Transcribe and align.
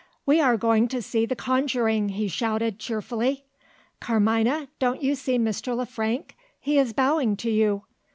"We 0.25 0.41
are 0.41 0.57
going 0.57 0.87
to 0.87 1.01
see 1.03 1.27
the 1.27 1.35
conjuring!" 1.35 2.09
he 2.09 2.27
shouted 2.27 2.79
cheerfully. 2.79 3.45
"Carmina! 3.99 4.67
don't 4.79 5.03
you 5.03 5.13
see 5.13 5.37
Mr. 5.37 5.75
Le 5.77 5.85
Frank? 5.85 6.35
He 6.59 6.79
is 6.79 6.91
bowing 6.91 7.37
to 7.37 7.51
you. 7.51 7.83